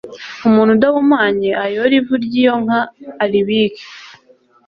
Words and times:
umuntu 0.47 0.71
udahumanye 0.77 1.49
ayore 1.63 1.93
ivu 1.99 2.13
ry 2.25 2.33
iyo 2.41 2.53
nka 2.63 2.81
aribike 3.23 3.83